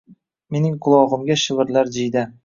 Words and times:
Mening 0.55 0.79
qulog’imga 0.85 1.37
shivirlar 1.41 1.91
jiyda. 1.99 2.25